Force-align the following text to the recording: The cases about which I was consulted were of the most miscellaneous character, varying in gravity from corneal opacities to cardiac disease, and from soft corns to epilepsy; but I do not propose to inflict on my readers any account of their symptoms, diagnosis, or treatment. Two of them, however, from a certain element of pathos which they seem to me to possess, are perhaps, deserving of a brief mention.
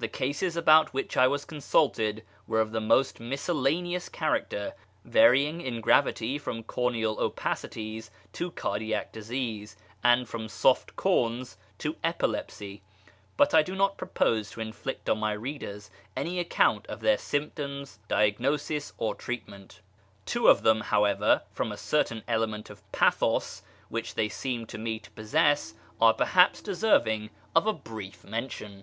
The 0.00 0.08
cases 0.08 0.56
about 0.56 0.92
which 0.92 1.16
I 1.16 1.28
was 1.28 1.44
consulted 1.44 2.24
were 2.48 2.60
of 2.60 2.72
the 2.72 2.80
most 2.80 3.20
miscellaneous 3.20 4.08
character, 4.08 4.74
varying 5.04 5.60
in 5.60 5.80
gravity 5.80 6.36
from 6.36 6.64
corneal 6.64 7.20
opacities 7.20 8.10
to 8.32 8.50
cardiac 8.50 9.12
disease, 9.12 9.76
and 10.02 10.28
from 10.28 10.48
soft 10.48 10.96
corns 10.96 11.56
to 11.78 11.94
epilepsy; 12.02 12.82
but 13.36 13.54
I 13.54 13.62
do 13.62 13.76
not 13.76 13.96
propose 13.96 14.50
to 14.50 14.60
inflict 14.60 15.08
on 15.08 15.18
my 15.18 15.30
readers 15.32 15.90
any 16.16 16.40
account 16.40 16.88
of 16.88 16.98
their 16.98 17.16
symptoms, 17.16 18.00
diagnosis, 18.08 18.92
or 18.98 19.14
treatment. 19.14 19.78
Two 20.26 20.48
of 20.48 20.64
them, 20.64 20.80
however, 20.80 21.42
from 21.52 21.70
a 21.70 21.76
certain 21.76 22.24
element 22.26 22.68
of 22.68 22.82
pathos 22.90 23.62
which 23.90 24.16
they 24.16 24.28
seem 24.28 24.66
to 24.66 24.76
me 24.76 24.98
to 24.98 25.10
possess, 25.12 25.74
are 26.00 26.12
perhaps, 26.14 26.60
deserving 26.60 27.30
of 27.54 27.68
a 27.68 27.72
brief 27.72 28.24
mention. 28.24 28.82